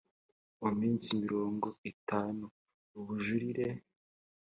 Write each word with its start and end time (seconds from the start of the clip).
mu 0.59 0.69
minsi 0.79 1.07
mirongo 1.23 1.67
itatu 1.91 2.45
ubujurire 2.97 3.67